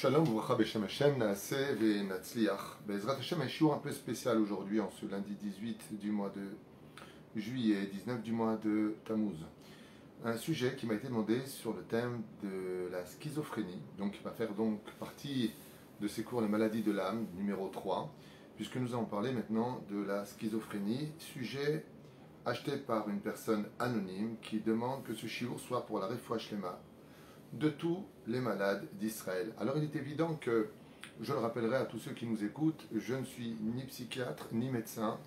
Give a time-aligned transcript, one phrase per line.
[0.00, 2.78] Shalom, Voucha Beshem Hashem, Naase ve Natzliach.
[2.88, 7.38] Bezrat Hashem, un shiur un peu spécial aujourd'hui, en ce lundi 18 du mois de
[7.38, 9.36] juillet, 19 du mois de Tammuz.
[10.24, 14.30] Un sujet qui m'a été demandé sur le thème de la schizophrénie, donc qui va
[14.30, 15.52] faire donc partie
[16.00, 18.10] de ces cours Les maladies de l'âme, numéro 3,
[18.56, 21.84] puisque nous allons parler maintenant de la schizophrénie, sujet
[22.46, 26.80] acheté par une personne anonyme qui demande que ce shiur soit pour la refouach lema
[27.52, 29.52] de tous les malades d'Israël.
[29.58, 30.68] Alors il est évident que,
[31.20, 34.70] je le rappellerai à tous ceux qui nous écoutent, je ne suis ni psychiatre, ni
[34.70, 35.18] médecin,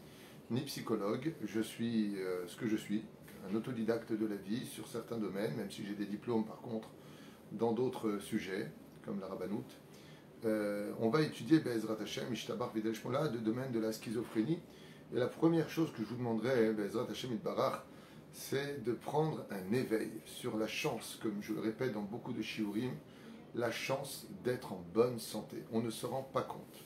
[0.50, 3.04] ni psychologue, je suis euh, ce que je suis,
[3.52, 6.90] un autodidacte de la vie sur certains domaines, même si j'ai des diplômes par contre
[7.52, 8.72] dans d'autres sujets,
[9.06, 9.66] comme la rabbanout.
[10.46, 14.60] Euh, on va étudier Bezrat Hashem, Ishtabar Videl Shmola, de domaine de la schizophrénie.
[15.14, 17.84] Et la première chose que je vous demanderai, Bezrat Hashem Itbarach,
[18.34, 22.42] c'est de prendre un éveil sur la chance, comme je le répète dans beaucoup de
[22.42, 22.92] shiurim,
[23.56, 25.64] la chance d'être en bonne santé.
[25.72, 26.84] On ne se rend pas compte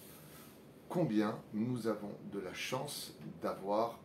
[0.89, 3.99] combien nous avons de la chance d'avoir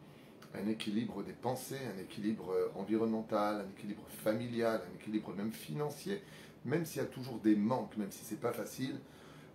[0.54, 6.22] un équilibre des pensées, un équilibre environnemental, un équilibre familial, un équilibre même financier,
[6.64, 9.00] même s'il y a toujours des manques, même si c'est pas facile,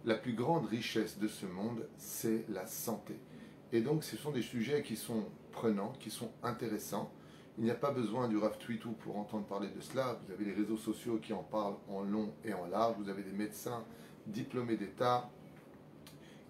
[0.05, 3.15] la plus grande richesse de ce monde, c'est la santé.
[3.71, 7.11] Et donc ce sont des sujets qui sont prenants, qui sont intéressants,
[7.57, 10.19] il n'y a pas besoin du RAF Twitter pour entendre parler de cela.
[10.23, 12.95] Vous avez les réseaux sociaux qui en parlent en long et en large.
[12.99, 13.83] Vous avez des médecins
[14.27, 15.29] diplômés d'État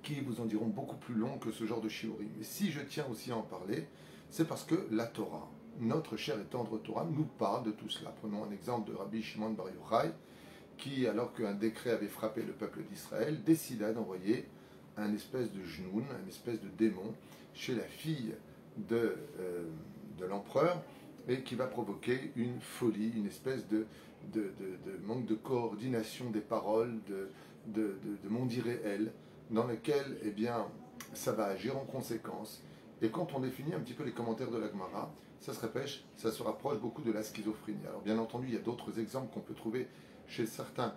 [0.04, 2.28] qui vous en diront beaucoup plus long que ce genre de shiori.
[2.38, 3.88] Mais si je tiens aussi à en parler,
[4.30, 5.50] c'est parce que la Torah,
[5.80, 8.14] notre chère et tendre Torah, nous parle de tout cela.
[8.22, 10.12] Prenons un exemple de Rabbi Shimon Bar Yochai,
[10.78, 14.48] qui, alors qu'un décret avait frappé le peuple d'Israël, décida d'envoyer
[14.98, 17.14] un espèce de genoun, un espèce de démon,
[17.54, 18.36] chez la fille
[18.78, 19.64] de, euh,
[20.18, 20.82] de l'empereur,
[21.28, 23.86] et qui va provoquer une folie, une espèce de,
[24.34, 24.52] de,
[25.04, 27.30] manque de coordination des paroles, de,
[27.68, 29.12] de, monde irréel,
[29.52, 30.66] dans lequel eh bien,
[31.14, 32.62] ça va agir en conséquence.
[33.02, 36.32] Et quand on définit un petit peu les commentaires de l'Agmara, ça se répète, ça
[36.32, 37.86] se rapproche beaucoup de la schizophrénie.
[37.88, 39.88] Alors bien entendu, il y a d'autres exemples qu'on peut trouver
[40.28, 40.94] chez certains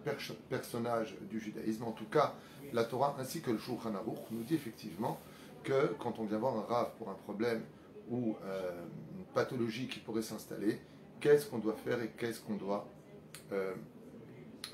[0.48, 1.84] personnages du judaïsme.
[1.84, 2.34] En tout cas,
[2.72, 5.20] la Torah ainsi que le Shulchan Aruch nous dit effectivement
[5.62, 7.62] que quand on vient voir un rave pour un problème
[8.08, 8.84] ou euh,
[9.34, 10.80] pathologie qui pourrait s'installer,
[11.20, 12.88] qu'est-ce qu'on doit faire et qu'est-ce qu'on doit
[13.52, 13.74] euh,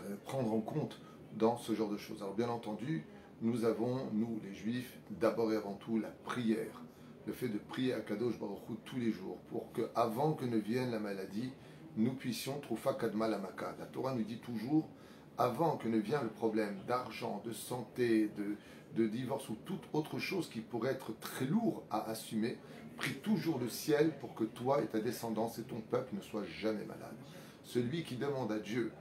[0.00, 1.00] euh, prendre en compte
[1.34, 2.22] dans ce genre de choses?
[2.22, 3.05] Alors bien entendu,
[3.43, 6.83] nous avons, nous les juifs, d'abord et avant tout la prière.
[7.27, 10.45] Le fait de prier à Kadosh Baruch Hu tous les jours pour que, avant que
[10.45, 11.50] ne vienne la maladie,
[11.97, 13.75] nous puissions trouver Kadma Lamaka.
[13.78, 14.89] La Torah nous dit toujours
[15.37, 18.56] avant que ne vienne le problème d'argent, de santé, de,
[18.97, 22.59] de divorce ou toute autre chose qui pourrait être très lourd à assumer,
[22.97, 26.45] prie toujours le ciel pour que toi et ta descendance et ton peuple ne soient
[26.61, 27.17] jamais malades.
[27.65, 28.93] Celui qui demande à Dieu,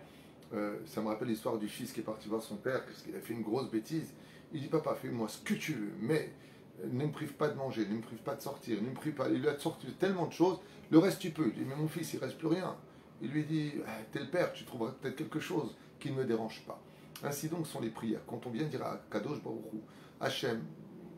[0.53, 3.15] euh, ça me rappelle l'histoire du fils qui est parti voir son père parce qu'il
[3.15, 4.13] a fait une grosse bêtise,
[4.53, 6.31] il dit papa fais-moi ce que tu veux, mais
[6.83, 8.93] euh, ne me prive pas de manger, ne me prive pas de sortir, ne me
[8.93, 10.59] prive pas, il lui a sorti tellement de choses,
[10.91, 11.47] le reste tu peux.
[11.47, 12.75] Il dit mais mon fils il reste plus rien.
[13.21, 16.25] Il lui dit ah, t'es le père, tu trouveras peut-être quelque chose qui ne me
[16.25, 16.79] dérange pas.
[17.23, 18.21] Ainsi donc sont les prières.
[18.27, 19.61] Quand on vient dire à Kadosh Baruch
[20.19, 20.61] Hachem,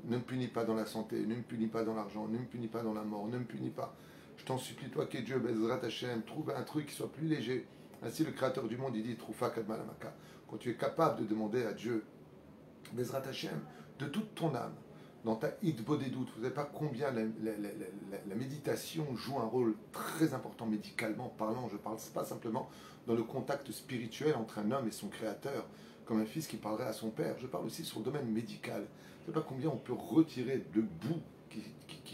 [0.08, 2.46] ne me punis pas dans la santé, ne me punis pas dans l'argent, ne me
[2.46, 3.96] punis pas dans la mort, ne me punis pas.
[4.38, 7.28] Je t'en supplie, toi qui es Dieu, Bezrat Hachem, trouve un truc qui soit plus
[7.28, 7.68] léger.
[8.04, 10.14] Ainsi, le Créateur du monde, il dit Troufa Kadmalamaka.
[10.48, 12.04] Quand tu es capable de demander à Dieu,
[12.94, 13.60] Bezrat Hachem,
[14.00, 14.74] de toute ton âme,
[15.26, 19.76] dans ta des doutes, vous ne savez pas combien la, la, méditation joue un rôle
[19.92, 21.68] très important médicalement parlant.
[21.68, 22.70] Je ne parle pas simplement
[23.08, 25.68] dans le contact spirituel entre un homme et son créateur,
[26.08, 27.36] comme un fils qui parlerait à son père.
[27.38, 28.86] Je parle aussi sur le domaine médical.
[29.22, 31.62] Je ne sais pas combien on peut retirer le bout qui,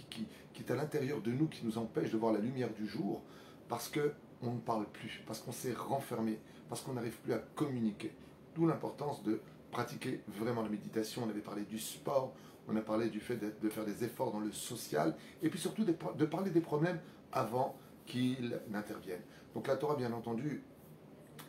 [0.09, 0.25] qui,
[0.59, 3.21] est à l'intérieur de nous, qui nous empêche de voir la lumière du jour,
[3.67, 6.39] parce qu'on ne parle plus, parce qu'on s'est renfermé,
[6.69, 8.13] parce qu'on n'arrive plus à communiquer.
[8.55, 11.23] D'où l'importance de pratiquer vraiment la méditation.
[11.25, 12.33] On avait parlé du sport,
[12.67, 15.83] on a parlé du fait de, faire des efforts dans le social, et puis surtout
[15.83, 16.99] de, de parler des problèmes
[17.31, 19.23] avant qu'ils n'interviennent.
[19.53, 20.63] Donc la Torah, bien entendu,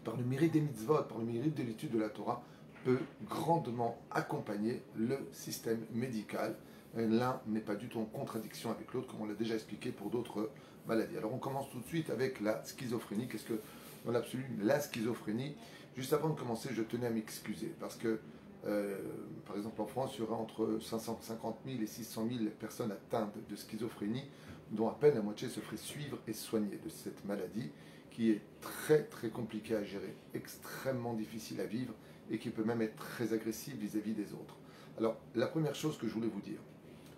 [0.05, 2.43] par le mérite des mitzvot, par le mérite de l'étude de la Torah,
[2.85, 6.55] peut grandement accompagner le système médical.
[6.97, 10.11] L'un n'est pas du tout en contradiction avec l'autre, comme on l'a déjà expliqué pour
[10.11, 10.51] d'autres
[10.87, 11.17] maladies.
[11.17, 13.27] Alors on commence tout de suite avec la schizophrénie.
[13.27, 13.61] Qu'est-ce que,
[14.05, 15.57] dans l'absolu, la schizophrénie?
[15.97, 18.21] Juste avant de commencer, je tenais à m'excuser, parce que,
[18.67, 18.99] euh,
[19.47, 23.37] par exemple, en France, il y aura entre 550 000 et 600 000 personnes atteintes
[23.49, 24.25] de schizophrénie,
[24.71, 27.71] dont à peine la moitié se ferait suivre et soigner de cette maladie
[28.15, 31.93] qui est très très compliqué à gérer, extrêmement difficile à vivre
[32.31, 34.57] et qui peut même être très agressif vis-à-vis des autres.
[34.99, 36.61] Alors, la première chose que je voulais vous dire,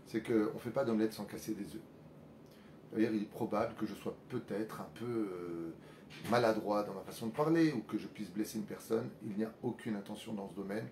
[0.07, 1.83] c'est qu'on ne fait pas d'omelette sans casser des œufs.
[2.93, 5.75] D'ailleurs, il est probable que je sois peut-être un peu euh,
[6.31, 9.11] maladroit dans ma façon de parler ou que je puisse blesser une personne.
[9.27, 10.89] Il n'y a aucune intention dans ce domaine.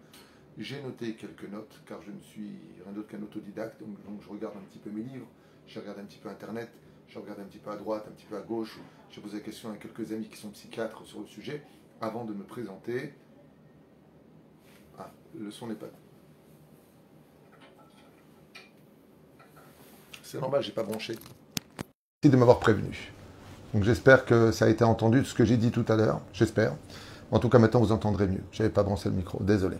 [0.59, 4.55] J'ai noté quelques notes car je ne suis rien d'autre qu'un autodidacte, donc, je regarde
[4.57, 5.27] un petit peu mes livres,
[5.67, 6.71] je regarde un petit peu Internet,
[7.09, 8.79] je regarde un petit peu à droite, un petit peu à gauche.
[9.11, 11.63] J'ai posé la question à quelques amis qui sont psychiatres sur le sujet
[12.01, 13.15] avant de me présenter.
[14.99, 15.87] Ah, le son n'est pas.
[20.23, 21.17] C'est normal, j'ai pas branché
[22.29, 23.13] de m'avoir prévenu.
[23.73, 26.75] Donc j'espère que ça a été entendu, ce que j'ai dit tout à l'heure, j'espère.
[27.31, 28.43] En tout cas, maintenant, vous entendrez mieux.
[28.53, 29.77] J'avais pas branché le micro, désolé.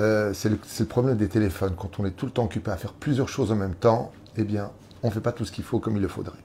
[0.00, 1.74] Euh, c'est le, problème des téléphones.
[1.76, 4.44] Quand on est tout le temps occupé à faire plusieurs choses en même temps, eh
[4.44, 4.70] bien,
[5.02, 6.38] on ne fait pas tout ce qu'il faut comme il le faudrait.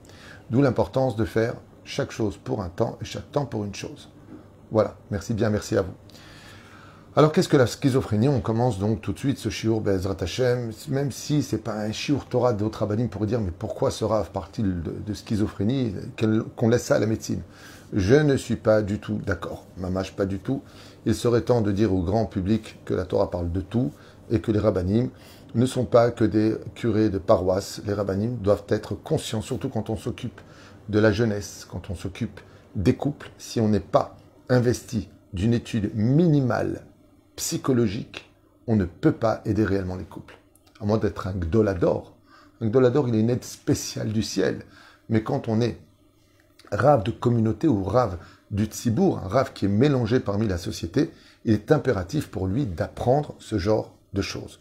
[0.50, 4.10] D'où l'importance de faire chaque chose pour un temps et chaque temps pour une chose.
[4.72, 5.94] Voilà, merci bien, merci à vous.
[7.18, 8.28] Alors qu'est-ce que la schizophrénie?
[8.28, 11.94] On commence donc tout de suite ce shiur Bezrat Hashem, même si c'est pas un
[11.94, 15.94] shiur Torah d'autres rabbinim pour dire mais pourquoi ce rave part-il de, schizophrénie?
[16.58, 17.42] Qu'on laisse ça à la médecine
[17.94, 20.62] Je ne suis pas du tout d'accord, mamache pas du tout.
[21.06, 23.94] Il serait temps de dire au grand public que la Torah parle de tout
[24.30, 25.10] et que les rabbinim
[25.54, 27.82] ne sont pas que des curés de paroisse.
[27.86, 30.42] Les rabbinim doivent être conscients, surtout quand on s'occupe
[30.90, 32.40] de la jeunesse, quand on s'occupe
[32.76, 34.18] des couples, si on n'est pas
[34.50, 36.84] investi d'une étude minimale
[37.36, 38.30] psychologique,
[38.68, 40.38] on ne peut pas aider réellement les couples.
[40.82, 42.14] À moins d'être un gdolador.
[42.62, 44.64] Un gdolador, il est une aide spéciale du ciel.
[45.10, 45.78] Mais quand on est
[46.72, 48.18] rave de communauté ou rave
[48.52, 51.12] du tzibour, un rave qui est mélangé parmi la société,
[51.46, 54.60] il est impératif pour lui d'apprendre ce genre de choses.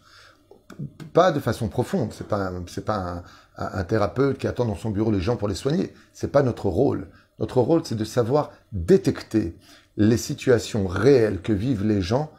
[1.13, 2.51] Pas de façon profonde, c'est pas
[2.85, 3.23] pas
[3.57, 5.93] un, thérapeute qui attend dans son bureau les gens pour les soigner.
[6.13, 7.07] C'est pas notre rôle.
[7.39, 9.57] Notre rôle, c'est de savoir détecter
[9.97, 12.31] les situations réelles que vivent les gens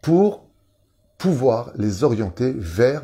[0.00, 0.46] pour
[1.18, 3.02] pouvoir les orienter vers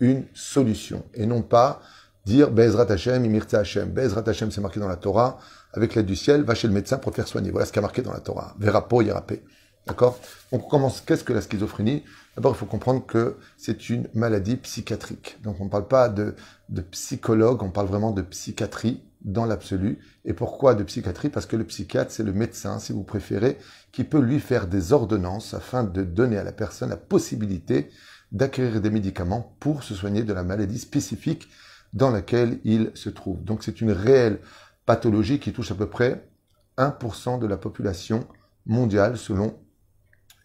[0.00, 1.80] une solution et non pas
[2.24, 3.90] dire Bezrat Hashem, Imirta Hashem.
[3.90, 5.38] Bezrat Hashem, c'est marqué dans la Torah,
[5.72, 7.50] avec l'aide du ciel, va chez le médecin pour te faire soigner.
[7.50, 8.54] Voilà ce qui est marqué dans la Torah.
[8.58, 9.42] Verapo, Yerapé.
[9.88, 10.18] D'accord?
[10.52, 11.00] On commence.
[11.00, 12.04] Qu'est-ce que la schizophrénie?
[12.36, 15.38] D'abord, il faut comprendre que c'est une maladie psychiatrique.
[15.42, 16.34] Donc on ne parle pas de,
[16.68, 19.98] de psychologue, on parle vraiment de psychiatrie dans l'absolu.
[20.24, 21.30] Et pourquoi de psychiatrie?
[21.30, 23.58] Parce que le psychiatre, c'est le médecin, si vous préférez,
[23.90, 27.90] qui peut lui faire des ordonnances afin de donner à la personne la possibilité
[28.30, 31.48] d'acquérir des médicaments pour se soigner de la maladie spécifique
[31.94, 33.42] dans laquelle il se trouve.
[33.42, 34.38] Donc c'est une réelle
[34.84, 36.28] pathologie qui touche à peu près
[36.76, 38.26] 1% de la population
[38.66, 39.58] mondiale selon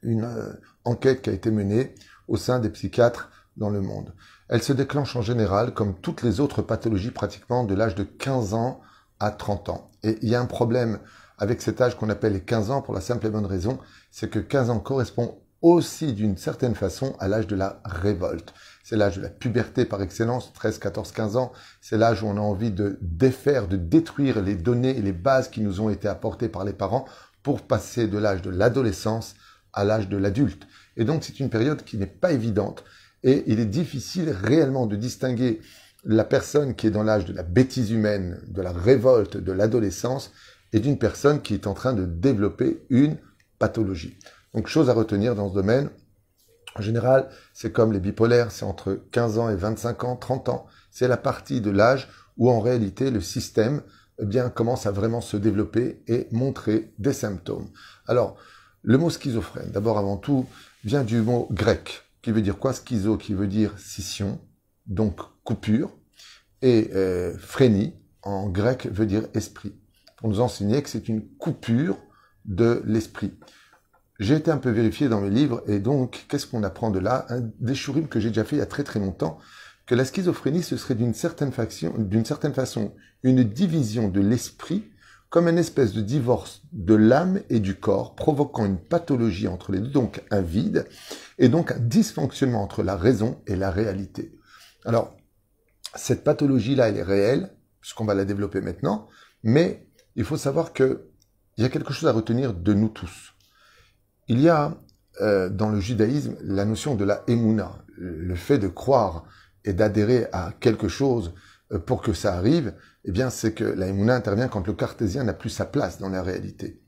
[0.03, 0.53] une euh,
[0.85, 1.95] enquête qui a été menée
[2.27, 4.13] au sein des psychiatres dans le monde.
[4.49, 8.53] Elle se déclenche en général, comme toutes les autres pathologies, pratiquement de l'âge de 15
[8.53, 8.81] ans
[9.19, 9.91] à 30 ans.
[10.03, 10.99] Et il y a un problème
[11.37, 13.79] avec cet âge qu'on appelle les 15 ans pour la simple et bonne raison,
[14.11, 18.53] c'est que 15 ans correspond aussi d'une certaine façon à l'âge de la révolte.
[18.83, 21.53] C'est l'âge de la puberté par excellence, 13, 14, 15 ans.
[21.79, 25.47] C'est l'âge où on a envie de défaire, de détruire les données et les bases
[25.47, 27.05] qui nous ont été apportées par les parents
[27.43, 29.35] pour passer de l'âge de l'adolescence
[29.73, 30.67] à l'âge de l'adulte.
[30.97, 32.83] Et donc c'est une période qui n'est pas évidente
[33.23, 35.61] et il est difficile réellement de distinguer
[36.03, 40.31] la personne qui est dans l'âge de la bêtise humaine, de la révolte, de l'adolescence,
[40.73, 43.17] et d'une personne qui est en train de développer une
[43.59, 44.17] pathologie.
[44.53, 45.89] Donc, chose à retenir dans ce domaine,
[46.75, 50.65] en général, c'est comme les bipolaires, c'est entre 15 ans et 25 ans, 30 ans.
[50.89, 53.83] C'est la partie de l'âge où en réalité le système
[54.19, 57.69] eh bien, commence à vraiment se développer et montrer des symptômes.
[58.07, 58.37] Alors,
[58.83, 60.45] le mot schizophrène, d'abord avant tout,
[60.83, 62.73] vient du mot grec qui veut dire quoi?
[62.73, 64.39] Schizo, qui veut dire scission,
[64.87, 65.91] donc coupure,
[66.61, 67.35] et euh,
[68.23, 69.75] en grec, veut dire esprit.
[70.17, 71.97] Pour nous enseigner que c'est une coupure
[72.45, 73.33] de l'esprit.
[74.19, 77.25] J'ai été un peu vérifié dans mes livres, et donc, qu'est-ce qu'on apprend de là?
[77.27, 77.73] Un des
[78.09, 79.37] que j'ai déjà fait il y a très très longtemps,
[79.85, 81.51] que la schizophrénie, ce serait d'une certaine,
[81.97, 84.85] d'une certaine façon une division de l'esprit
[85.33, 89.79] comme une espèce de divorce de l'âme et du corps, provoquant une pathologie entre les
[89.79, 90.85] deux, donc un vide,
[91.39, 94.37] et donc un dysfonctionnement entre la raison et la réalité.
[94.85, 95.17] Alors,
[95.95, 99.07] cette pathologie-là, elle est réelle, puisqu'on va la développer maintenant,
[99.41, 101.09] mais il faut savoir que
[101.57, 103.33] il y a quelque chose à retenir de nous tous.
[104.27, 104.77] Il y a
[105.21, 109.25] euh, dans le judaïsme la notion de la emuna, le fait de croire
[109.65, 111.33] et d'adhérer à quelque chose
[111.71, 115.23] euh, pour que ça arrive, eh bien, c'est que la Emouna intervient quand le cartésien
[115.23, 116.81] n'a plus sa place dans la réalité.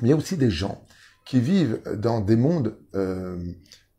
[0.00, 0.84] Mais il y a aussi des gens
[1.24, 3.38] qui vivent dans des mondes euh,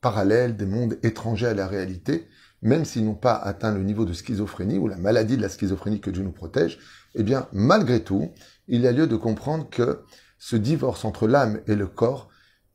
[0.02, 2.28] parallèles, des mondes étrangers à la réalité,
[2.62, 6.02] même s'ils n'ont pas atteint le niveau de schizophrénie ou la maladie de la schizophrénie
[6.02, 6.80] que Dieu nous protège,
[7.16, 8.32] eh bien, malgré tout,
[8.68, 10.04] il y a lieu de comprendre que
[10.38, 12.30] ce divorce entre l'âme et le corps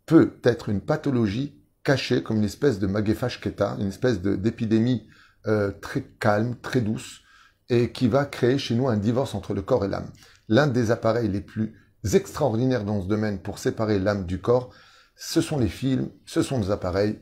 [0.06, 3.40] peut être une pathologie cachée comme une espèce de magéphage
[3.78, 5.08] une espèce d'épidémie
[5.46, 7.22] euh, très calme, très douce,
[7.68, 10.10] et qui va créer chez nous un divorce entre le corps et l'âme.
[10.48, 11.74] L'un des appareils les plus
[12.14, 14.70] extraordinaires dans ce domaine pour séparer l'âme du corps,
[15.16, 17.18] ce sont les films, ce sont les appareils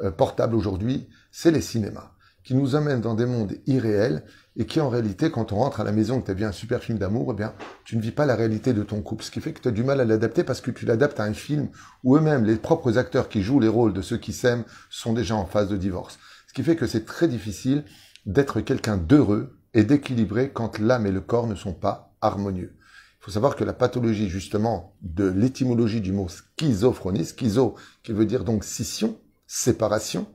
[0.00, 2.12] euh, portables aujourd'hui, c'est les cinémas,
[2.44, 4.22] qui nous amènent dans des mondes irréels
[4.56, 6.44] et qui en réalité, quand on rentre à la maison et que tu as vu
[6.44, 9.24] un super film d'amour, eh bien, tu ne vis pas la réalité de ton couple.
[9.24, 11.24] Ce qui fait que tu as du mal à l'adapter parce que tu l'adaptes à
[11.24, 11.68] un film
[12.04, 15.34] où eux-mêmes, les propres acteurs qui jouent les rôles de ceux qui s'aiment, sont déjà
[15.34, 16.18] en phase de divorce.
[16.48, 17.84] Ce qui fait que c'est très difficile
[18.26, 22.74] d'être quelqu'un d'heureux et d'équilibré quand l'âme et le corps ne sont pas harmonieux.
[23.20, 28.26] Il faut savoir que la pathologie, justement, de l'étymologie du mot schizophrénie, schizo, qui veut
[28.26, 30.26] dire donc scission, séparation,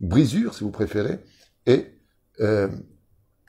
[0.00, 1.24] brisure, si vous préférez,
[1.64, 1.86] et
[2.40, 2.68] euh,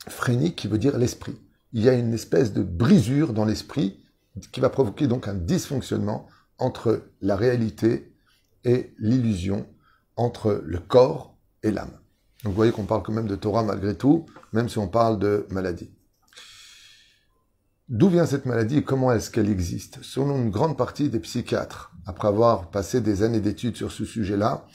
[0.08, 1.36] phrénie qui veut dire l'esprit.
[1.74, 4.00] Il y a une espèce de brisure dans l'esprit
[4.54, 6.26] qui va provoquer donc un dysfonctionnement
[6.58, 8.14] entre la réalité
[8.64, 9.68] et l'illusion,
[10.16, 12.00] entre le corps et l'âme.
[12.48, 15.20] Donc vous voyez qu'on parle quand même de Torah malgré tout, même si on parle
[15.20, 15.92] de maladie.
[17.89, 20.00] D'où vient cette maladie et comment est-ce qu'elle existe?
[20.01, 24.66] Selon une grande partie des psychiatres, après avoir passé des années d'études sur ce sujet-là,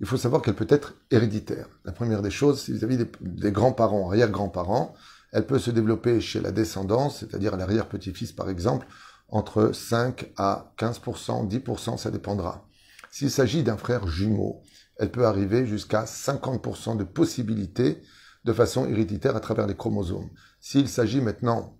[0.00, 1.68] il faut savoir qu'elle peut être héréditaire.
[1.84, 4.96] La première des choses, vous avez des, grands-parents, arrière-grands-parents,
[5.30, 8.88] elle peut se développer chez la descendance, c'est-à-dire l'arrière-petit-fils par exemple,
[9.28, 12.66] entre 5 à 15%, 10%, ça dépendra.
[13.12, 14.64] S'il s'agit d'un frère jumeau,
[15.00, 18.02] elle peut arriver jusqu'à 50% de possibilités
[18.44, 20.28] de façon héréditaire à travers les chromosomes.
[20.60, 21.76] S'il s'agit maintenant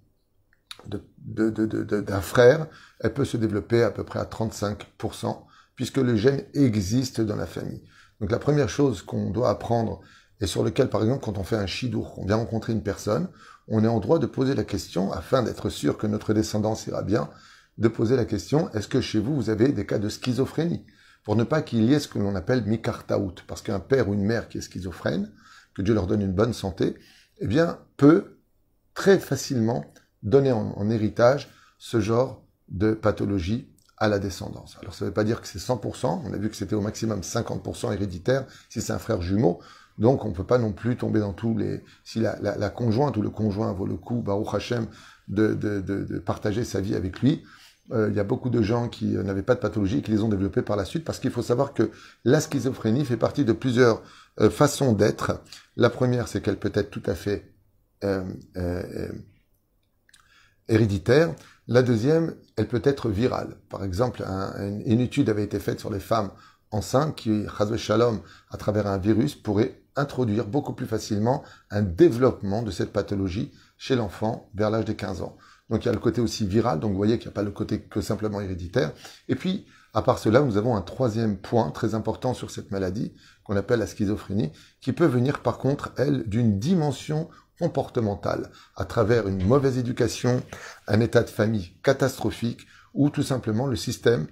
[0.87, 2.67] d'un frère,
[3.01, 5.43] elle peut se développer à peu près à 35%,
[5.77, 7.85] puisque le gène existe dans la famille.
[8.21, 10.01] Donc la première chose qu'on doit apprendre,
[10.41, 13.29] et sur lequel, par exemple, quand on fait un chidour, on vient rencontrer une personne,
[13.69, 17.03] on est en droit de poser la question, afin d'être sûr que notre descendance ira
[17.03, 17.29] bien,
[17.77, 20.87] de poser la question, est-ce que chez vous, vous avez des cas de schizophrénie?
[21.25, 24.15] Pour ne pas qu'il y ait ce que l'on appelle mikartaout, parce qu'un père ou
[24.15, 25.31] une mère qui est schizophrène,
[25.75, 26.97] que Dieu leur donne une bonne santé,
[27.39, 28.39] eh bien, peut
[28.95, 29.85] très facilement
[30.23, 31.49] donner en héritage
[31.79, 34.79] ce genre de pathologie à la descendance.
[34.81, 36.81] Alors ça ne veut pas dire que c'est 100%, on a vu que c'était au
[36.81, 39.61] maximum 50% héréditaire si c'est un frère jumeau,
[39.99, 41.85] donc on ne peut pas non plus tomber dans tous les...
[42.03, 44.87] Si la, conjointe ou le conjoint vaut le coup, Baruch Hashem,
[45.29, 47.45] de, partager sa vie avec lui,
[47.93, 50.13] euh, il y a beaucoup de gens qui euh, n'avaient pas de pathologie et qui
[50.13, 51.91] les ont développées par la suite, parce qu'il faut savoir que
[52.25, 54.03] la schizophrénie fait partie de plusieurs
[54.41, 55.41] euh, façons d'être.
[55.77, 57.47] La première, c'est qu'elle peut être tout à fait
[60.69, 61.35] héréditaire.
[61.69, 63.57] La deuxième, elle peut être virale.
[63.69, 64.25] Par exemple,
[64.87, 66.31] une étude avait été faite sur les femmes
[66.71, 67.45] enceintes qui,
[67.77, 68.21] shalom,
[68.51, 73.97] à travers un virus, pourraient introduire beaucoup plus facilement un développement de cette pathologie chez
[73.97, 75.37] l'enfant vers l'âge des 15 ans.
[75.71, 77.43] Donc il y a le côté aussi viral, donc vous voyez qu'il n'y a pas
[77.43, 78.93] le côté que simplement héréditaire.
[79.29, 83.13] Et puis, à part cela, nous avons un troisième point très important sur cette maladie,
[83.45, 89.29] qu'on appelle la schizophrénie, qui peut venir par contre, elle, d'une dimension comportementale, à travers
[89.29, 90.43] une mauvaise éducation,
[90.89, 94.27] un état de famille catastrophique, ou tout simplement le système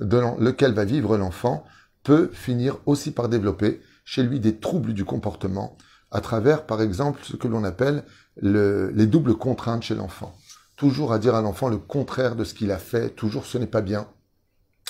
[0.00, 1.64] dans lequel va vivre l'enfant
[2.02, 5.76] peut finir aussi par développer chez lui des troubles du comportement,
[6.10, 8.04] à travers par exemple ce que l'on appelle
[8.40, 10.34] les doubles contraintes chez l'enfant.
[10.82, 13.68] Toujours à dire à l'enfant le contraire de ce qu'il a fait, toujours ce n'est
[13.68, 14.08] pas bien,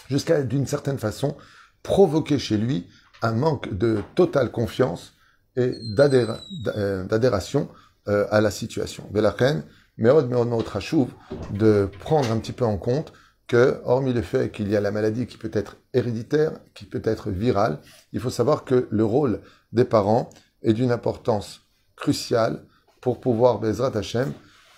[0.09, 1.37] jusqu'à d'une certaine façon
[1.83, 2.89] provoquer chez lui
[3.21, 5.13] un manque de totale confiance
[5.55, 7.69] et euh, d'adhération
[8.09, 9.07] euh, à la situation.
[9.11, 9.65] Belachen,
[9.99, 11.09] Meod Meod Meod
[11.51, 13.13] de prendre un petit peu en compte
[13.47, 17.03] que, hormis le fait qu'il y a la maladie qui peut être héréditaire, qui peut
[17.05, 17.81] être virale,
[18.15, 20.31] il faut savoir que le rôle des parents
[20.63, 21.61] est d'une importance
[21.97, 22.65] cruciale
[23.03, 24.33] pour pouvoir, Bezrat Hashem,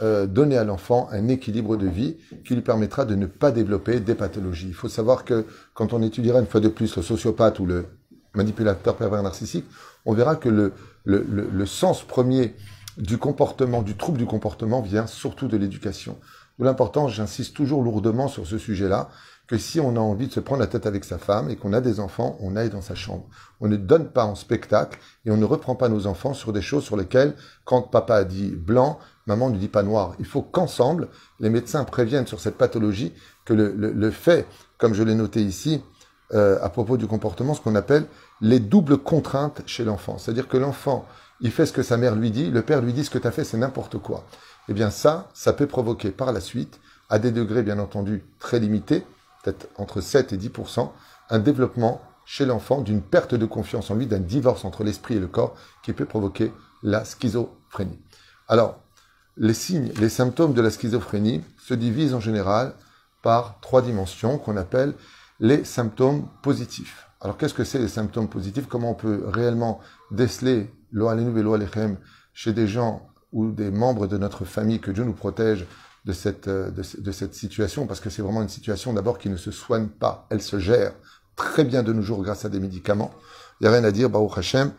[0.04, 4.00] euh, donner à l'enfant un équilibre de vie qui lui permettra de ne pas développer
[4.00, 4.68] des pathologies.
[4.68, 7.87] Il faut savoir que quand on étudiera une fois de plus le sociopathe ou le
[8.34, 9.64] manipulateur pervers narcissique,
[10.04, 12.54] on verra que le, le, le, sens premier
[12.99, 16.18] du comportement, du trouble du comportement vient surtout de l'éducation.
[16.58, 19.08] L'important, j'insiste toujours lourdement sur ce sujet-là,
[19.46, 21.72] que si on a envie de se prendre la tête avec sa femme et qu'on
[21.72, 23.26] a des enfants, on aille dans sa chambre.
[23.60, 26.62] On ne donne pas en spectacle et on ne reprend pas nos enfants sur des
[26.62, 27.34] choses sur lesquelles,
[27.64, 30.14] quand papa a dit blanc, maman ne dit pas noir.
[30.18, 31.08] Il faut qu'ensemble,
[31.40, 33.12] les médecins préviennent sur cette pathologie
[33.44, 34.46] que le, le, fait,
[34.78, 35.82] comme je l'ai noté ici,
[36.32, 38.06] euh, à propos du comportement, ce qu'on appelle
[38.40, 40.16] les doubles contraintes chez l'enfant.
[40.16, 41.04] C'est-à-dire que l'enfant,
[41.40, 43.26] il fait ce que sa mère lui dit, le père lui dit ce que tu
[43.26, 44.24] as fait, c'est n'importe quoi.
[44.68, 48.58] Eh bien ça, ça peut provoquer par la suite, à des degrés bien entendu très
[48.58, 49.04] limités,
[49.44, 50.90] peut-être entre 7 et 10%,
[51.30, 55.20] un développement chez l'enfant d'une perte de confiance en lui, d'un divorce entre l'esprit et
[55.20, 57.98] le corps qui peut provoquer la schizophrénie.
[58.48, 58.80] Alors,
[59.36, 62.74] les signes, les symptômes de la schizophrénie se divisent en général
[63.22, 64.94] par trois dimensions qu'on appelle
[65.40, 67.08] les symptômes positifs.
[67.20, 68.66] Alors qu'est-ce que c'est les symptômes positifs?
[68.68, 71.96] Comment on peut réellement déceler l'Oalénou et l'Oalechem
[72.32, 75.66] chez des gens ou des membres de notre famille, que Dieu nous protège
[76.04, 79.37] de cette, euh, de, cette situation, parce que c'est vraiment une situation d'abord qui ne
[79.37, 80.92] se soigne pas, elle se gère
[81.37, 83.12] très bien de nos jours grâce à des médicaments.
[83.61, 84.73] Il n'y a rien à dire, Baruch Hashem,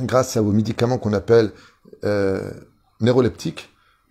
[0.00, 1.52] grâce aux médicaments qu'on appelle
[2.04, 2.50] euh,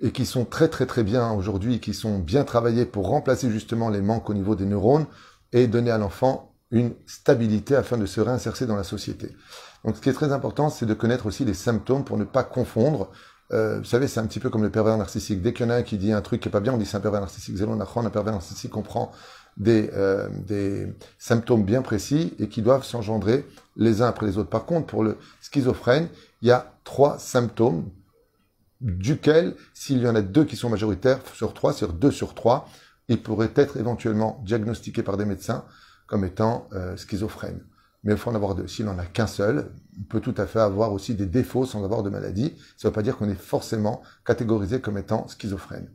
[0.02, 3.90] et qui sont très très très bien aujourd'hui, qui sont bien travaillés pour remplacer justement
[3.90, 5.06] les manques au niveau des neurones
[5.52, 9.36] et donner à l'enfant une stabilité afin de se réinsérer dans la société.
[9.84, 12.44] Donc ce qui est très important, c'est de connaître aussi les symptômes pour ne pas
[12.44, 13.12] confondre.
[13.52, 15.42] Euh, vous savez, c'est un petit peu comme le pervers narcissique.
[15.42, 16.78] Dès qu'il y en a un qui dit un truc qui est pas bien, on
[16.78, 17.56] dit c'est un pervers narcissique.
[17.56, 19.12] Zélon un pervers narcissique comprend
[19.58, 23.46] des, euh, des symptômes bien précis et qui doivent s'engendrer
[23.76, 24.50] les uns après les autres.
[24.50, 26.08] Par contre, pour le schizophrène,
[26.42, 27.90] il y a trois symptômes
[28.82, 32.68] duquel, s'il y en a deux qui sont majoritaires sur trois, sur deux sur trois,
[33.08, 35.66] il pourrait être éventuellement diagnostiqué par des médecins
[36.08, 37.62] comme étant euh, schizophrène.
[38.04, 38.68] Mais il faut en avoir deux.
[38.68, 41.84] S'il n'en a qu'un seul, on peut tout à fait avoir aussi des défauts sans
[41.84, 42.54] avoir de maladie.
[42.78, 45.90] Ça ne veut pas dire qu'on est forcément catégorisé comme étant schizophrène.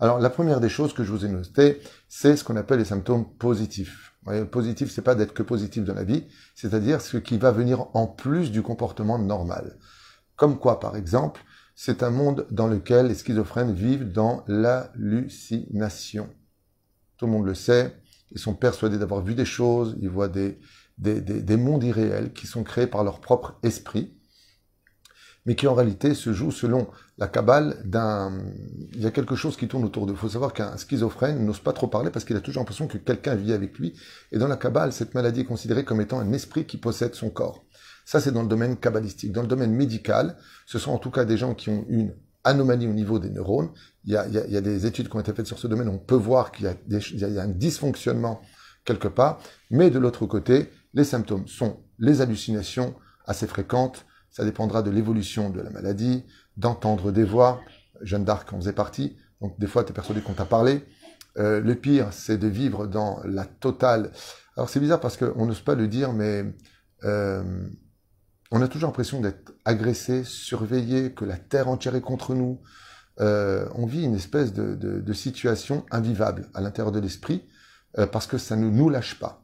[0.00, 2.84] Alors, la première des choses que je vous ai notées, c'est ce qu'on appelle les
[2.84, 4.14] symptômes positifs.
[4.24, 6.24] Voyez, positif, c'est pas d'être que positif dans la vie,
[6.56, 9.78] c'est-à-dire ce qui va venir en plus du comportement normal.
[10.34, 11.42] Comme quoi, par exemple,
[11.76, 16.28] c'est un monde dans lequel les schizophrènes vivent dans l'hallucination.
[17.16, 17.96] Tout le monde le sait,
[18.32, 20.58] ils sont persuadés d'avoir vu des choses, ils voient des,
[21.02, 24.14] des, des, mondes irréels qui sont créés par leur propre esprit,
[25.44, 26.86] mais qui en réalité se jouent selon
[27.18, 28.40] la cabale d'un...
[28.92, 30.12] Il y a quelque chose qui tourne autour d'eux.
[30.12, 32.98] Il faut savoir qu'un schizophrène n'ose pas trop parler parce qu'il a toujours l'impression que
[32.98, 33.98] quelqu'un vit avec lui.
[34.30, 37.30] Et dans la cabale, cette maladie est considérée comme étant un esprit qui possède son
[37.30, 37.64] corps.
[38.04, 39.32] Ça, c'est dans le domaine kabbalistique.
[39.32, 42.86] Dans le domaine médical, ce sont en tout cas des gens qui ont une anomalie
[42.86, 43.70] au niveau des neurones.
[44.04, 45.88] Il y a, il y a, des études qui ont été faites sur ce domaine.
[45.88, 48.40] On peut voir qu'il y, y, a un dysfonctionnement
[48.84, 49.40] quelque part.
[49.70, 52.94] Mais de l'autre côté, les symptômes sont les hallucinations
[53.26, 54.06] assez fréquentes.
[54.30, 56.24] Ça dépendra de l'évolution de la maladie,
[56.56, 57.60] d'entendre des voix.
[58.02, 59.16] Jeanne d'Arc en faisait partie.
[59.40, 60.84] Donc des fois, tu es persuadé qu'on t'a parlé.
[61.38, 64.12] Euh, le pire, c'est de vivre dans la totale.
[64.56, 66.44] Alors c'est bizarre parce qu'on n'ose pas le dire, mais
[67.04, 67.42] euh,
[68.50, 72.60] on a toujours l'impression d'être agressé, surveillé, que la terre entière est contre nous.
[73.20, 77.44] Euh, on vit une espèce de, situation invivable à l'intérieur de l'esprit
[78.10, 79.41] parce que ça ne nous lâche pas.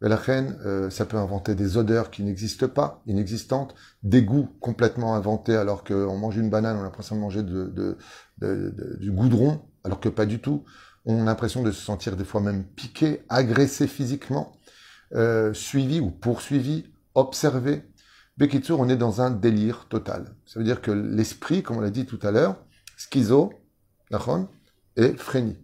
[0.00, 5.14] La reine, euh, ça peut inventer des odeurs qui n'existent pas, inexistantes, des goûts complètement
[5.14, 10.08] inventés alors qu'on mange une banane, on a l'impression de manger du goudron, alors que
[10.08, 10.64] pas du tout.
[11.06, 14.52] On a l'impression de se sentir des fois même piqué, agressé physiquement,
[15.54, 17.82] suivi ou poursuivi, observé.
[18.36, 20.34] Bekitsur, on est dans un délire total.
[20.44, 22.56] Ça veut dire que l'esprit, comme on l'a dit tout à l'heure,
[22.98, 23.52] schizo,
[24.96, 25.56] et frénie.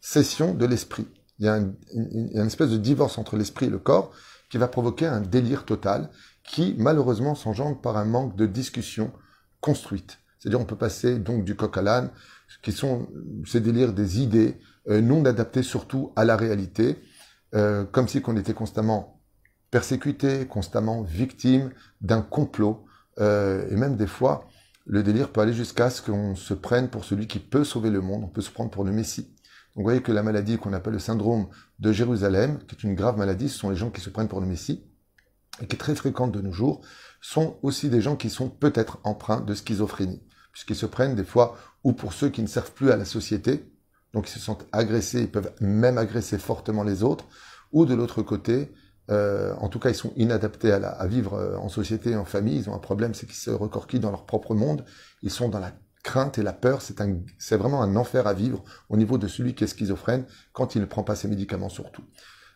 [0.00, 1.08] Cession de l'esprit.
[1.38, 4.12] Il y a une, espèce de divorce entre l'esprit et le corps
[4.50, 6.10] qui va provoquer un délire total
[6.44, 9.12] qui, malheureusement, s'engendre par un manque de discussion
[9.60, 10.18] construite.
[10.38, 12.10] C'est-à-dire, on peut passer donc du coq à l'âne,
[12.62, 13.08] qui sont
[13.44, 14.56] ces délires des idées
[14.88, 16.96] euh, non adaptées surtout à la réalité,
[17.54, 19.20] euh, comme si qu'on était constamment
[19.70, 21.70] persécuté, constamment victime
[22.00, 22.84] d'un complot.
[23.18, 24.48] Euh, et même des fois,
[24.84, 28.00] le délire peut aller jusqu'à ce qu'on se prenne pour celui qui peut sauver le
[28.00, 28.24] monde.
[28.24, 29.35] On peut se prendre pour le Messie.
[29.76, 33.18] Vous voyez que la maladie qu'on appelle le syndrome de Jérusalem, qui est une grave
[33.18, 34.82] maladie, ce sont les gens qui se prennent pour le Messie,
[35.60, 36.80] et qui est très fréquente de nos jours,
[37.20, 41.56] sont aussi des gens qui sont peut-être empreints de schizophrénie, puisqu'ils se prennent des fois
[41.84, 43.70] ou pour ceux qui ne servent plus à la société,
[44.14, 47.26] donc ils se sentent agressés, ils peuvent même agresser fortement les autres,
[47.70, 48.72] ou de l'autre côté,
[49.10, 52.56] euh, en tout cas, ils sont inadaptés à, vivre euh, en société, en famille.
[52.56, 54.84] Ils ont un problème, c'est qu'ils se recorquillent dans leur propre monde.
[55.22, 55.72] Ils sont dans la
[56.06, 56.80] crainte et la peur.
[56.80, 60.80] C'est vraiment un enfer à vivre au niveau de celui qui est schizophrène quand il
[60.80, 62.04] ne prend pas ses médicaments surtout.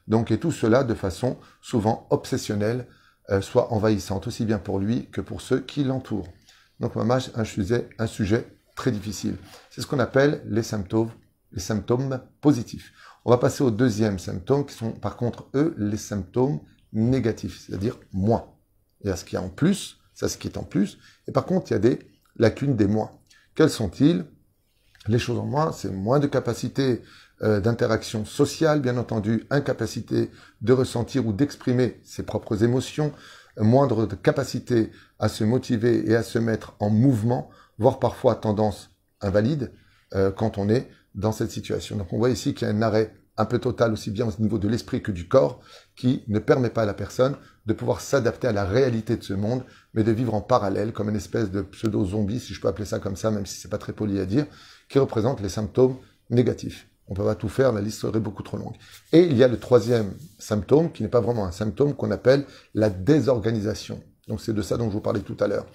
[0.06, 2.86] Donc, et tout cela de façon souvent obsessionnelle,
[3.30, 6.28] euh, soit envahissante, aussi bien pour lui que pour ceux qui l'entourent.
[6.78, 9.36] Donc, vraiment, un sujet, un sujet très difficile.
[9.68, 11.10] C'est ce qu'on appelle les symptômes,
[12.40, 12.92] positifs.
[13.24, 16.60] On va passer au deuxième symptôme, qui sont par contre, eux, les symptômes
[16.92, 18.46] négatifs, c'est-à-dire moins.
[19.02, 21.32] Il y a ce qui est en plus, ça ce qui est en plus, et
[21.32, 21.98] par contre, il y a des
[22.36, 23.10] lacunes des moins.
[23.60, 24.24] Quels sont-ils?
[25.06, 27.02] Les choses en moins, c'est moins de capacité
[27.42, 30.30] euh, d'interaction sociale, bien entendu, incapacité
[30.62, 33.12] de ressentir ou d'exprimer ses propres émotions,
[33.58, 39.74] moindre capacité à se motiver et à se mettre en mouvement, voire parfois tendance invalide
[40.14, 41.98] euh, quand on est dans cette situation.
[41.98, 44.32] Donc on voit ici qu'il y a un arrêt un peu total aussi bien au
[44.40, 45.60] niveau de l'esprit que du corps
[45.96, 47.36] qui ne permet pas à la personne
[47.70, 49.62] de pouvoir s'adapter à la réalité de ce monde,
[49.94, 52.98] mais de vivre en parallèle comme une espèce de pseudo-zombie, si je peux appeler ça
[52.98, 54.44] comme ça, même si c'est pas très poli à dire,
[54.88, 55.96] qui représente les symptômes
[56.30, 56.88] négatifs.
[57.06, 58.74] On peut pas tout faire, la liste serait beaucoup trop longue.
[59.12, 62.44] Et il y a le troisième symptôme, qui n'est pas vraiment un symptôme, qu'on appelle
[62.74, 64.02] la désorganisation.
[64.26, 65.66] Donc c'est de ça dont je vous parlais tout à l'heure.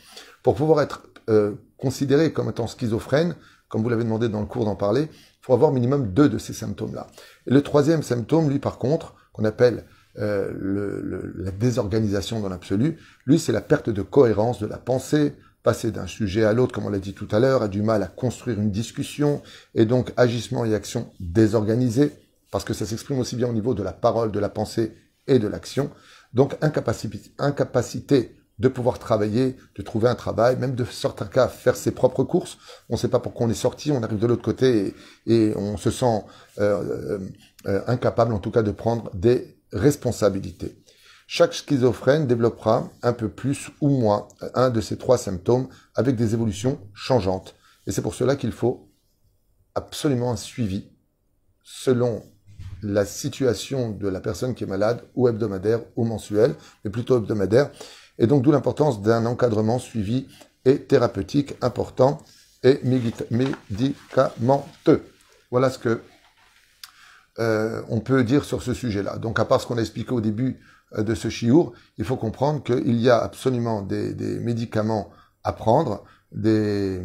[0.43, 3.37] Pour pouvoir être euh, considéré comme étant schizophrène,
[3.69, 6.39] comme vous l'avez demandé dans le cours d'en parler, il faut avoir minimum deux de
[6.39, 7.07] ces symptômes-là.
[7.47, 9.85] Et le troisième symptôme, lui par contre, qu'on appelle
[10.19, 15.33] euh, le, la désorganisation dans l'absolu, lui c'est la perte de cohérence de la pensée,
[15.63, 18.03] passer d'un sujet à l'autre, comme on l'a dit tout à l'heure, a du mal
[18.03, 19.41] à construire une discussion,
[19.73, 22.11] et donc agissement et action désorganisés,
[22.51, 24.95] parce que ça s'exprime aussi bien au niveau de la parole, de la pensée
[25.27, 25.89] et de l'action.
[26.33, 31.75] Donc incapacité, incapacité de pouvoir travailler, de trouver un travail, même de certains cas faire
[31.75, 32.57] ses propres courses.
[32.89, 34.93] On ne sait pas pourquoi on est sorti, on arrive de l'autre côté
[35.25, 36.23] et, on se sent
[36.59, 37.19] euh,
[37.65, 40.75] euh, incapable en tout cas de prendre des responsabilités.
[41.27, 46.33] Chaque schizophrène développera un peu plus ou moins un de ces trois symptômes avec des
[46.33, 47.55] évolutions changeantes.
[47.87, 48.91] Et c'est pour cela qu'il faut
[49.73, 50.91] absolument un suivi
[51.63, 52.23] selon
[52.83, 57.71] la situation de la personne qui est malade, ou hebdomadaire ou mensuel, mais plutôt hebdomadaire.
[58.19, 60.27] Et donc d'où l'importance d'un encadrement suivi
[60.63, 62.19] et thérapeutique important
[62.63, 65.03] et médicamenteux.
[65.51, 66.01] Voilà ce que
[67.39, 69.17] euh, on peut dire sur ce sujet-là.
[69.17, 70.59] Donc à part ce qu'on a expliqué au début
[70.93, 75.09] euh, de ce chiour, il faut comprendre qu'il y a absolument des, des, médicaments
[75.43, 77.01] à prendre, des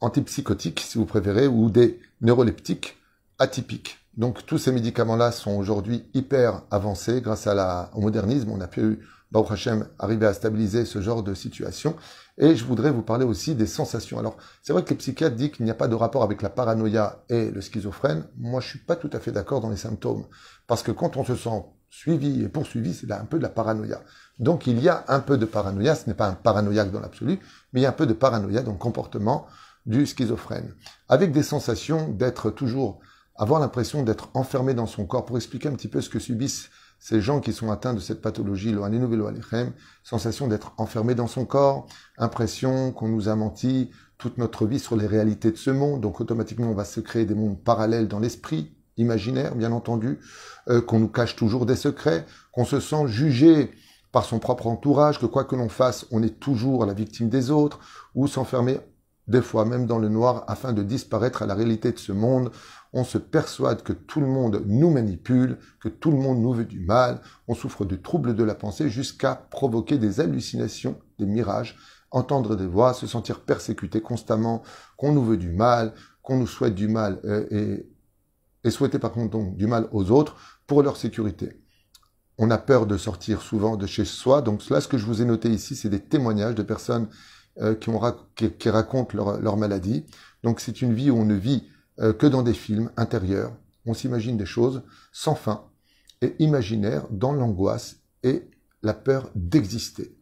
[0.00, 2.96] antipsychotiques si vous préférez, ou des neuroleptiques
[3.38, 3.98] atypiques.
[4.16, 8.50] Donc tous ces médicaments-là sont aujourd'hui hyper avancés grâce à la, au modernisme.
[8.50, 11.96] On a pu, Baruch Hashem, arriver à stabiliser ce genre de situation.
[12.38, 14.18] Et je voudrais vous parler aussi des sensations.
[14.18, 16.48] Alors, c'est vrai que les psychiatres disent qu'il n'y a pas de rapport avec la
[16.48, 18.24] paranoïa et le schizophrène.
[18.36, 20.24] Moi, je suis pas tout à fait d'accord dans les symptômes.
[20.66, 24.02] Parce que quand on se sent suivi et poursuivi, c'est un peu de la paranoïa.
[24.38, 25.94] Donc, il y a un peu de paranoïa.
[25.94, 27.38] Ce n'est pas un paranoïaque dans l'absolu,
[27.72, 29.46] mais il y a un peu de paranoïa dans le comportement
[29.84, 30.74] du schizophrène.
[31.08, 33.00] Avec des sensations d'être toujours
[33.38, 35.24] avoir l'impression d'être enfermé dans son corps.
[35.24, 38.20] Pour expliquer un petit peu ce que subissent ces gens qui sont atteints de cette
[38.20, 38.74] pathologie,
[40.02, 41.86] sensation d'être enfermé dans son corps,
[42.18, 46.20] impression qu'on nous a menti toute notre vie sur les réalités de ce monde, donc
[46.20, 50.18] automatiquement on va se créer des mondes parallèles dans l'esprit, imaginaire bien entendu,
[50.68, 53.70] euh, qu'on nous cache toujours des secrets, qu'on se sent jugé
[54.10, 57.50] par son propre entourage, que quoi que l'on fasse, on est toujours la victime des
[57.50, 57.78] autres,
[58.14, 58.80] ou s'enfermer
[59.28, 62.50] des fois même dans le noir afin de disparaître à la réalité de ce monde
[62.92, 66.64] on se persuade que tout le monde nous manipule, que tout le monde nous veut
[66.64, 71.76] du mal, on souffre de troubles de la pensée jusqu'à provoquer des hallucinations, des mirages,
[72.10, 74.62] entendre des voix, se sentir persécuté constamment,
[74.96, 77.86] qu'on nous veut du mal, qu'on nous souhaite du mal euh, et,
[78.64, 80.36] et souhaiter par contre donc du mal aux autres
[80.66, 81.62] pour leur sécurité.
[82.38, 85.20] On a peur de sortir souvent de chez soi, donc là ce que je vous
[85.20, 87.08] ai noté ici, c'est des témoignages de personnes
[87.60, 88.00] euh, qui, ont,
[88.34, 90.04] qui, racontent leur, leur maladie.
[90.42, 91.68] Donc c'est une vie où on ne vit
[92.00, 93.56] euh, que dans des films intérieurs.
[93.86, 95.64] On s'imagine des choses sans fin
[96.20, 98.48] et imaginaires dans l'angoisse et
[98.82, 100.16] la peur d'exister.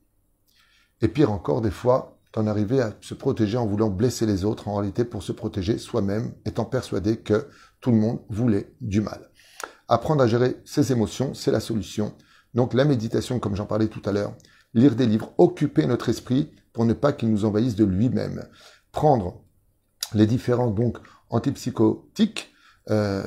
[1.02, 4.68] Et pire encore, des fois, d'en arriver à se protéger en voulant blesser les autres,
[4.68, 7.48] en réalité pour se protéger soi-même, étant persuadé que
[7.80, 9.30] tout le monde voulait du mal.
[9.88, 12.14] Apprendre à gérer ses émotions, c'est la solution.
[12.54, 14.34] Donc la méditation, comme j'en parlais tout à l'heure,
[14.74, 18.44] lire des livres, occuper notre esprit pour ne pas qu'il nous envahisse de lui-même.
[18.92, 19.40] Prendre
[20.12, 20.98] les différents donc
[21.30, 22.52] antipsychotiques,
[22.90, 23.22] euh,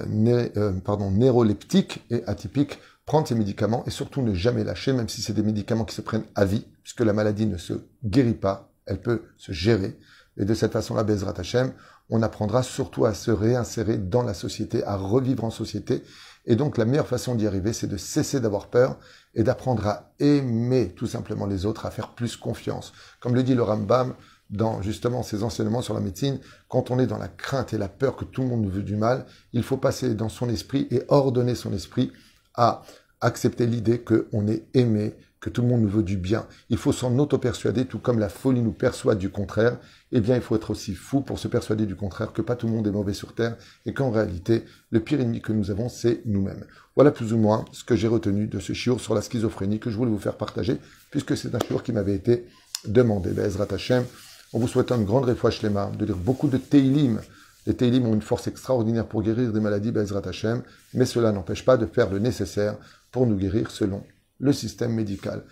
[0.55, 5.23] euh, pardon, neuroleptiques et atypiques, prendre ces médicaments et surtout ne jamais lâcher, même si
[5.23, 7.73] c'est des médicaments qui se prennent à vie, puisque la maladie ne se
[8.05, 9.97] guérit pas, elle peut se gérer.
[10.37, 11.73] Et de cette façon-là, Bezrat Hashem,
[12.11, 16.03] on apprendra surtout à se réinsérer dans la société, à revivre en société.
[16.45, 18.99] Et donc la meilleure façon d'y arriver, c'est de cesser d'avoir peur
[19.35, 22.93] et d'apprendre à aimer tout simplement les autres, à faire plus confiance.
[23.19, 24.15] Comme le dit le Rambam,
[24.49, 27.87] dans justement ces enseignements sur la médecine, quand on est dans la crainte et la
[27.87, 30.87] peur que tout le monde nous veut du mal, il faut passer dans son esprit
[30.89, 32.11] et ordonner son esprit
[32.55, 32.81] à
[33.21, 36.45] accepter l'idée qu'on est aimé, que tout le monde nous veut du bien.
[36.69, 39.77] Il faut s'en auto-persuader, tout comme la folie nous persuade du contraire.
[40.11, 42.67] Eh bien, il faut être aussi fou pour se persuader du contraire, que pas tout
[42.67, 45.87] le monde est mauvais sur Terre, et qu'en réalité, le pire ennemi que nous avons,
[45.87, 46.65] c'est nous-mêmes.
[46.95, 49.89] Voilà plus ou moins ce que j'ai retenu de ce chiour sur la schizophrénie que
[49.89, 50.77] je voulais vous faire partager,
[51.11, 52.45] puisque c'est un chiour qui m'avait été
[52.85, 53.31] demandé.
[53.31, 54.03] Bezrat Hashem,
[54.51, 57.21] on vous souhaite une grande refouach lema, de lire beaucoup de Teilim.
[57.65, 61.63] Les Teilim ont une force extraordinaire pour guérir des maladies, Bezrat Hashem, mais cela n'empêche
[61.63, 62.75] pas de faire le nécessaire
[63.11, 64.03] pour nous guérir selon
[64.39, 65.43] le système médical.